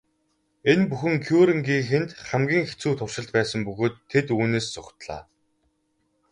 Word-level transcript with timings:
Энэ 0.71 0.85
бүхэн 0.89 1.15
Кюрегийнхэнд 1.25 2.09
хамгийн 2.27 2.63
хэцүү 2.69 2.93
туршилт 2.97 3.29
байсан 3.37 3.59
бөгөөд 3.67 3.95
тэд 4.11 4.27
үүнээс 4.37 4.67
зугтлаа. 4.73 5.21